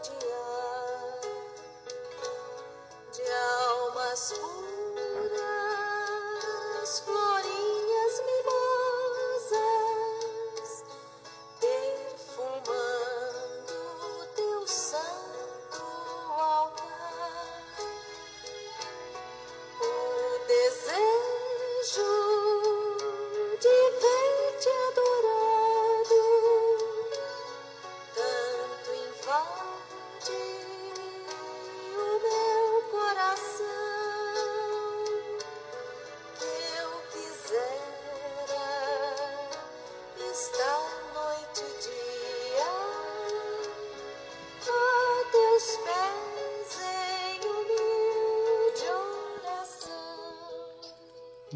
[0.00, 0.37] dia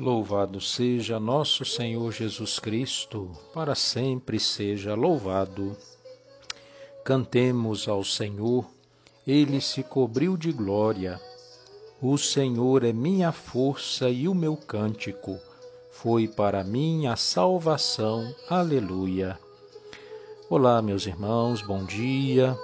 [0.03, 5.77] Louvado seja nosso Senhor Jesus Cristo, para sempre seja louvado.
[7.05, 8.69] Cantemos ao Senhor,
[9.25, 11.20] ele se cobriu de glória.
[12.03, 15.39] O Senhor é minha força e o meu cântico,
[15.92, 18.34] foi para mim a salvação.
[18.50, 19.39] Aleluia.
[20.50, 22.59] Olá, meus irmãos, bom dia.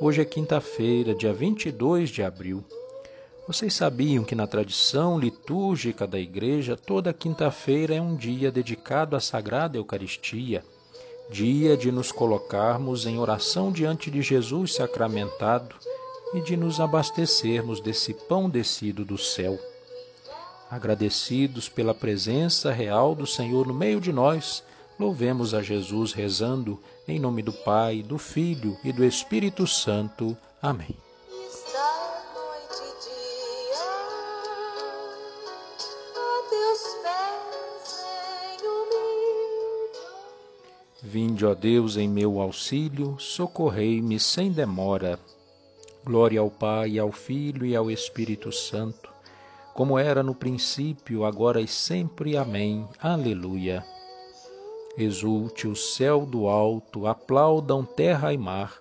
[0.00, 2.64] Hoje é quinta-feira, dia 22 de abril.
[3.52, 9.20] Vocês sabiam que na tradição litúrgica da Igreja, toda quinta-feira é um dia dedicado à
[9.20, 10.64] Sagrada Eucaristia,
[11.28, 15.74] dia de nos colocarmos em oração diante de Jesus sacramentado
[16.32, 19.58] e de nos abastecermos desse pão descido do céu.
[20.70, 24.62] Agradecidos pela presença real do Senhor no meio de nós,
[24.96, 26.78] louvemos a Jesus rezando
[27.08, 30.36] em nome do Pai, do Filho e do Espírito Santo.
[30.62, 31.09] Amém.
[41.02, 45.18] Vinde, ó Deus, em meu auxílio, socorrei-me sem demora.
[46.04, 49.10] Glória ao Pai, ao Filho e ao Espírito Santo,
[49.72, 52.36] como era no princípio, agora e sempre.
[52.36, 52.86] Amém.
[53.00, 53.82] Aleluia.
[54.96, 58.76] Exulte o céu do alto, aplaudam terra e mar.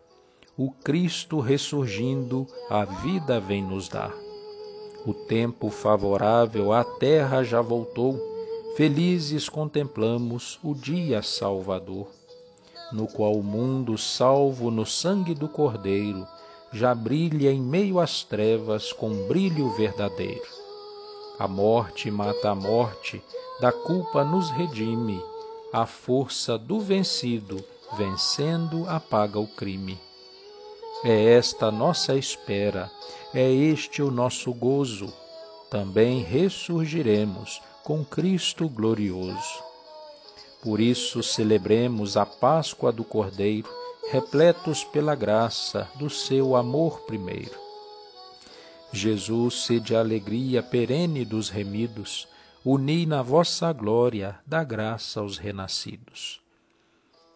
[0.57, 4.13] O Cristo ressurgindo, a vida vem nos dar.
[5.05, 8.28] O tempo favorável à terra já voltou,
[8.75, 12.07] felizes contemplamos o dia salvador
[12.91, 16.27] no qual o mundo, salvo no sangue do Cordeiro,
[16.71, 20.59] já brilha em meio às trevas com brilho verdadeiro.
[21.37, 23.21] A morte mata a morte,
[23.59, 25.21] da culpa nos redime,
[25.71, 27.63] a força do vencido,
[27.97, 29.97] vencendo, apaga o crime.
[31.03, 32.91] É esta nossa espera,
[33.33, 35.13] é este o nosso gozo.
[35.69, 39.63] Também ressurgiremos com Cristo glorioso.
[40.61, 43.67] Por isso celebremos a Páscoa do Cordeiro,
[44.11, 47.57] repletos pela graça do seu amor primeiro.
[48.93, 52.27] Jesus, sede a alegria perene dos remidos,
[52.63, 56.39] uni na vossa glória da graça aos renascidos.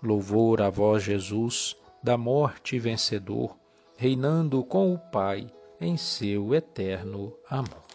[0.04, 3.58] Louvor a vós, Jesus, da morte vencedor,
[3.98, 5.48] reinando com o Pai
[5.82, 7.93] em seu eterno amor.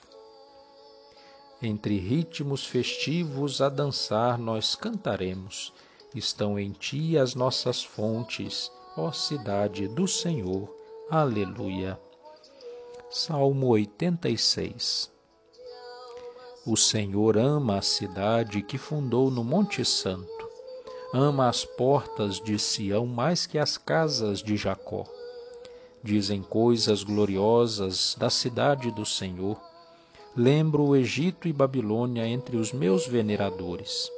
[1.60, 5.72] Entre ritmos festivos a dançar nós cantaremos.
[6.14, 10.72] Estão em ti as nossas fontes, ó cidade do Senhor.
[11.10, 11.98] Aleluia.
[13.10, 15.10] Salmo 86
[16.64, 20.48] O Senhor ama a cidade que fundou no Monte Santo.
[21.12, 25.04] Ama as portas de Sião mais que as casas de Jacó.
[26.04, 29.60] Dizem coisas gloriosas da cidade do Senhor
[30.36, 34.10] lembro o Egito e Babilônia entre os meus veneradores.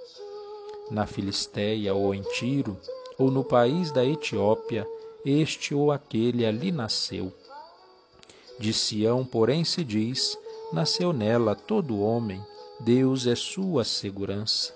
[0.91, 2.77] Na Filisteia ou em Tiro,
[3.19, 4.87] ou no país da Etiópia,
[5.25, 7.33] este ou aquele ali nasceu.
[8.59, 10.37] De Sião, porém, se diz:
[10.73, 12.43] nasceu nela todo homem,
[12.81, 14.75] Deus é sua segurança.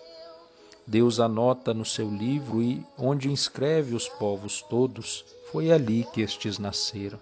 [0.87, 6.59] Deus anota no seu livro e, onde inscreve os povos todos, foi ali que estes
[6.59, 7.19] nasceram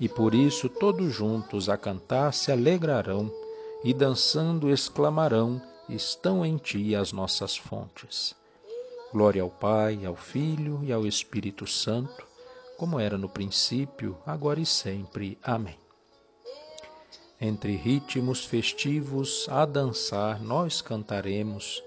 [0.00, 3.30] e por isso todos juntos a cantar se alegrarão
[3.84, 8.34] e dançando exclamarão: Estão em ti as nossas fontes.
[9.12, 12.26] Glória ao Pai, ao Filho e ao Espírito Santo,
[12.78, 15.36] como era no princípio, agora e sempre.
[15.42, 15.76] Amém.
[17.38, 21.82] Entre ritmos festivos a dançar nós cantaremos,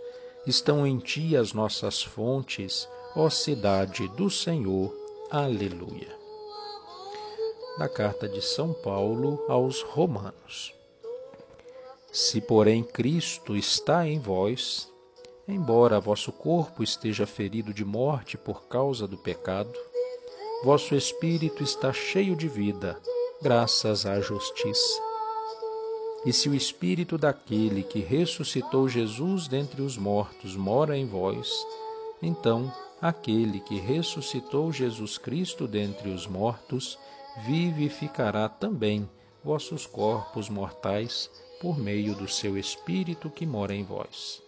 [0.45, 4.93] estão em ti as nossas fontes, ó cidade do Senhor.
[5.31, 6.22] Aleluia
[7.77, 10.73] da carta de São Paulo aos Romanos.
[12.11, 14.87] Se, porém, Cristo está em vós,
[15.47, 19.73] embora vosso corpo esteja ferido de morte por causa do pecado,
[20.63, 22.99] vosso espírito está cheio de vida,
[23.41, 25.01] graças à justiça.
[26.23, 31.51] E se o espírito daquele que ressuscitou Jesus dentre os mortos mora em vós,
[32.21, 32.71] então
[33.01, 36.97] aquele que ressuscitou Jesus Cristo dentre os mortos
[37.37, 39.09] vivificará também
[39.43, 44.41] vossos corpos mortais por meio do seu Espírito que mora em vós.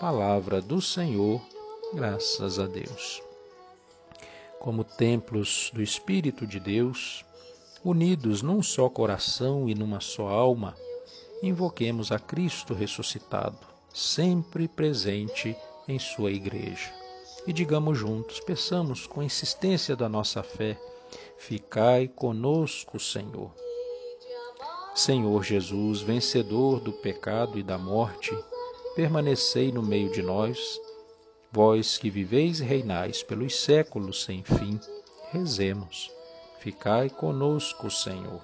[0.00, 1.40] Palavra do Senhor,
[1.92, 3.22] graças a Deus.
[4.58, 7.24] Como templos do Espírito de Deus,
[7.84, 10.74] unidos num só coração e numa só alma,
[11.42, 13.58] invoquemos a Cristo ressuscitado,
[13.92, 15.56] sempre presente
[15.86, 16.92] em Sua Igreja.
[17.46, 20.78] E digamos juntos, peçamos com insistência da nossa fé
[21.44, 23.52] Ficai conosco, Senhor.
[24.94, 28.32] Senhor Jesus, vencedor do pecado e da morte,
[28.94, 30.80] permanecei no meio de nós,
[31.50, 34.78] vós que viveis e reinais pelos séculos sem fim,
[35.32, 36.12] rezemos.
[36.60, 38.40] Ficai conosco, Senhor.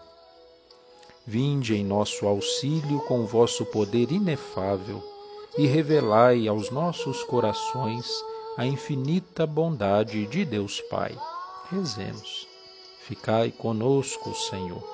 [1.24, 5.00] Vinde em nosso auxílio com o vosso poder inefável
[5.56, 8.10] e revelai aos nossos corações
[8.56, 11.16] a infinita bondade de Deus Pai.
[11.70, 12.57] Rezemos.
[13.08, 14.86] Ficai conosco, Senhor.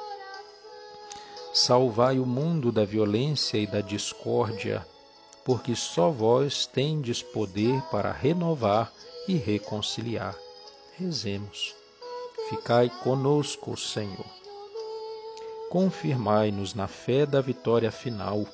[1.52, 4.86] Salvai o mundo da violência e da discórdia,
[5.44, 8.92] porque só vós tendes poder para renovar
[9.26, 10.32] e reconciliar.
[10.96, 11.74] Rezemos.
[12.48, 14.30] Ficai conosco, Senhor.
[15.68, 18.46] Confirmai-nos na fé da vitória final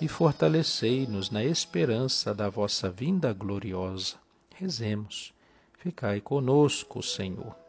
[0.00, 4.14] e fortalecei-nos na esperança da vossa vinda gloriosa.
[4.54, 5.34] Rezemos.
[5.76, 7.61] Ficai conosco, Senhor.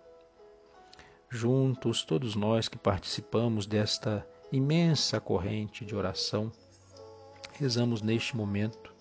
[1.35, 6.51] Juntos, todos nós que participamos desta imensa corrente de oração,
[7.53, 8.93] rezamos neste momento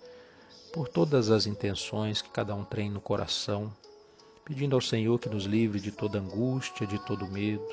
[0.73, 3.71] por todas as intenções que cada um tem no coração,
[4.47, 7.69] pedindo ao Senhor que nos livre de toda angústia, de todo medo,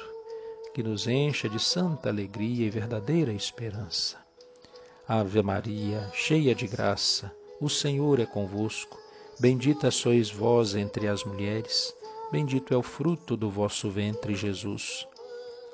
[0.74, 4.18] que nos encha de santa alegria e verdadeira esperança.
[5.08, 9.00] Ave Maria, cheia de graça, o Senhor é convosco.
[9.40, 11.96] Bendita sois vós entre as mulheres,
[12.32, 15.08] bendito é o fruto do vosso ventre, Jesus.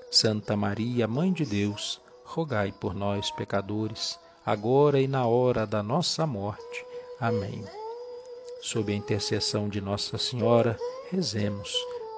[0.10, 6.26] Santa Maria, Mãe de Deus, rogai por nós, pecadores, agora e na hora da nossa
[6.26, 6.86] morte.
[7.20, 7.64] Amém.
[8.62, 10.78] Sob a intercessão de Nossa Senhora,
[11.12, 11.74] rezemos.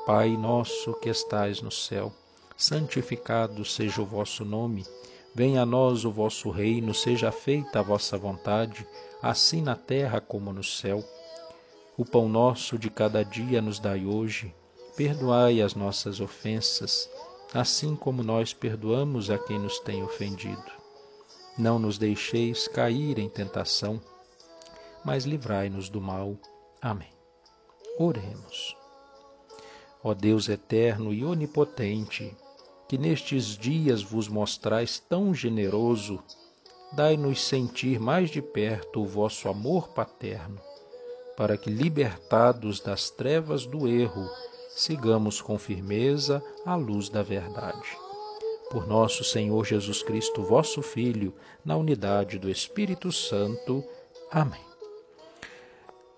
[0.06, 2.14] Pai nosso que estais no céu,
[2.56, 4.86] santificado seja o vosso nome.
[5.36, 8.88] Venha a nós o vosso reino, seja feita a vossa vontade,
[9.22, 11.04] assim na terra como no céu.
[12.00, 14.54] O pão nosso de cada dia nos dai hoje.
[14.96, 17.10] Perdoai as nossas ofensas,
[17.52, 20.72] assim como nós perdoamos a quem nos tem ofendido.
[21.58, 24.00] Não nos deixeis cair em tentação,
[25.04, 26.38] mas livrai-nos do mal.
[26.80, 27.12] Amém.
[27.98, 28.78] Oremos.
[30.04, 32.38] Ó Deus eterno e onipotente,
[32.88, 36.24] que nestes dias vos mostrais tão generoso,
[36.94, 40.67] dai-nos sentir mais de perto o vosso amor paterno
[41.38, 44.28] para que, libertados das trevas do erro,
[44.72, 47.96] sigamos com firmeza a luz da verdade.
[48.72, 53.84] Por nosso Senhor Jesus Cristo, vosso Filho, na unidade do Espírito Santo.
[54.32, 54.66] Amém.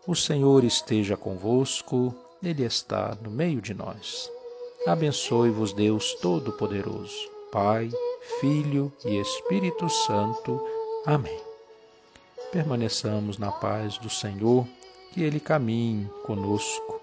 [0.07, 4.31] O Senhor esteja convosco, Ele está no meio de nós.
[4.87, 7.91] Abençoe-vos, Deus Todo-Poderoso, Pai,
[8.39, 10.65] Filho e Espírito Santo.
[11.05, 11.39] Amém.
[12.51, 14.65] Permaneçamos na paz do Senhor
[15.11, 17.01] que Ele caminhe conosco.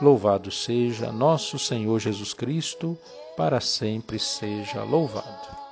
[0.00, 2.98] Louvado seja nosso Senhor Jesus Cristo,
[3.36, 5.65] para sempre seja louvado.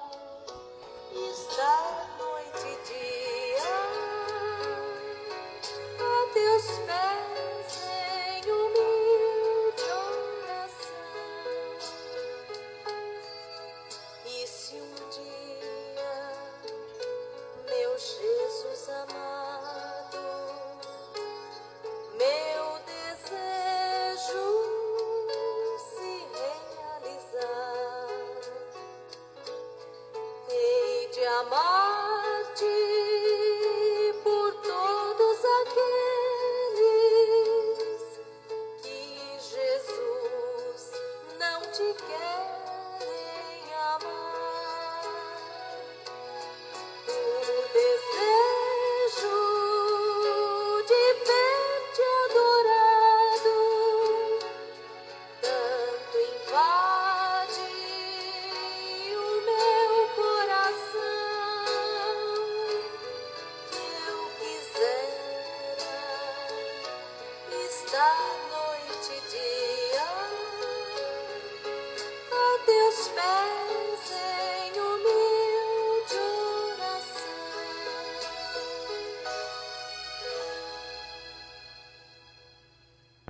[68.21, 68.44] love.